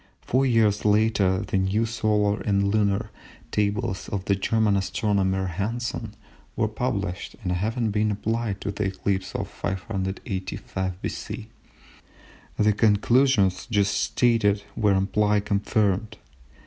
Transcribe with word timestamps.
Four 0.23 0.47
years 0.47 0.83
later 0.83 1.43
the 1.43 1.59
new 1.59 1.85
solar 1.85 2.39
and 2.41 2.69
lunar 2.73 3.11
tables 3.51 4.09
of 4.09 4.25
the 4.25 4.33
German 4.33 4.75
astronomer 4.75 5.45
Hansen 5.45 6.15
were 6.55 6.67
published, 6.67 7.35
and 7.43 7.51
having 7.51 7.91
been 7.91 8.09
applied 8.09 8.61
to 8.61 8.71
the 8.71 8.85
eclipse 8.85 9.35
of 9.35 9.47
585 9.47 10.99
B.C., 11.03 11.49
the 12.57 12.73
conclusions 12.73 13.67
just 13.69 13.93
stated 13.95 14.63
were 14.75 14.95
amply 14.95 15.39
confirmed. 15.39 16.17